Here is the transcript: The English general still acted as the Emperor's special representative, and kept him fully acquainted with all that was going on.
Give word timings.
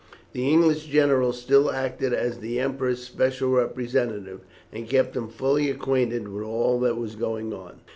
The 0.33 0.51
English 0.51 0.87
general 0.87 1.31
still 1.31 1.69
acted 1.69 2.11
as 2.11 2.39
the 2.39 2.59
Emperor's 2.59 3.03
special 3.03 3.51
representative, 3.51 4.39
and 4.73 4.89
kept 4.89 5.15
him 5.15 5.27
fully 5.27 5.69
acquainted 5.69 6.27
with 6.27 6.41
all 6.43 6.79
that 6.79 6.97
was 6.97 7.15
going 7.15 7.53
on. 7.53 7.81